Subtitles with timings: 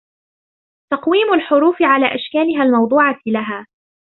[0.91, 3.65] تَقْوِيمُ الْحُرُوفِ عَلَى أَشْكَالِهَا الْمَوْضُوعَةِ لَهَا